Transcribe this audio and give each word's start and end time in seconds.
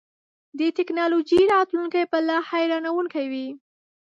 د 0.59 0.61
ټیکنالوژۍ 0.77 1.41
راتلونکی 1.55 2.03
به 2.11 2.19
لا 2.27 2.37
حیرانوونکی 2.49 3.25
وي. 3.31 3.47